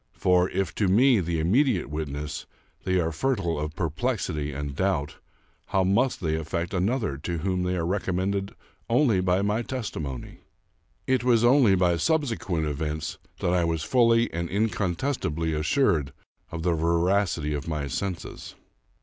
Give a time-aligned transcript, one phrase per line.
[0.13, 2.47] For, if to me, the immediate witness,
[2.85, 5.17] they were fertile of perplexity and doubt,
[5.67, 8.55] how must they affect another to whom they are recommended
[8.89, 10.39] only by my testimony?
[11.05, 16.13] It was only by sub sequent events that I was fully and incontestably assured
[16.51, 18.55] of the veracity of my senses.